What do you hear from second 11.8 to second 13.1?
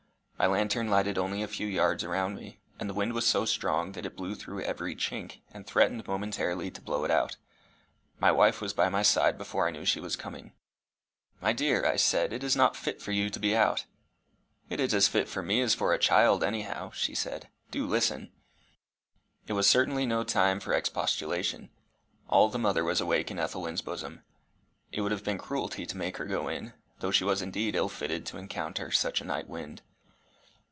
I said, "it is not fit